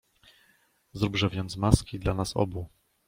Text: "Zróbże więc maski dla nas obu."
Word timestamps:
"Zróbże 0.93 1.29
więc 1.29 1.57
maski 1.57 1.99
dla 1.99 2.13
nas 2.13 2.37
obu." 2.37 2.69